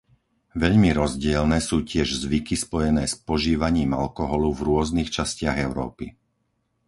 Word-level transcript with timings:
Veľmi 0.63 0.89
rozdielne 1.01 1.59
sú 1.67 1.77
tiež 1.91 2.07
zvyky 2.23 2.55
spojené 2.65 3.03
s 3.05 3.13
požívaním 3.27 3.91
alkoholu 4.03 4.49
v 4.55 4.65
rôznych 4.69 5.09
častiach 5.17 5.57
Európy. 5.67 6.05